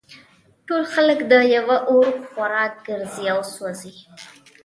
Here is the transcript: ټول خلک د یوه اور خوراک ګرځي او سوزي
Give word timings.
ټول 0.67 0.83
خلک 0.93 1.19
د 1.31 1.33
یوه 1.55 1.77
اور 1.89 2.07
خوراک 2.29 2.73
ګرځي 2.87 3.25
او 3.33 3.39
سوزي 3.53 3.93